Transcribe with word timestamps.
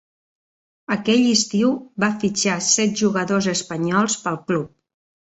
Aquell 0.93 1.27
estiu, 1.33 1.69
va 2.03 2.09
fitxar 2.23 2.55
set 2.69 2.97
jugadors 3.03 3.51
espanyols 3.53 4.17
pel 4.25 4.41
club. 4.49 4.73